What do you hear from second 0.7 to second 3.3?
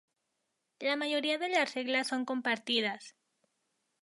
La mayoría de las reglas son compartidas.